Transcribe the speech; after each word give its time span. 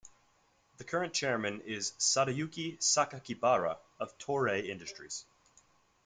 The 0.77 0.83
current 0.83 1.13
chairman 1.13 1.61
is 1.61 1.91
Sadayuki 1.99 2.79
Sakakibara 2.79 3.77
of 3.99 4.17
Toray 4.17 4.65
Industries. 4.67 5.25